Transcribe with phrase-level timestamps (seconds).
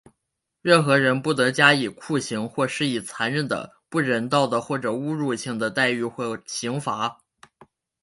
[0.63, 7.21] 任何人不得加以酷刑,或施以残忍的、不人道的或侮辱性的待遇或刑罚。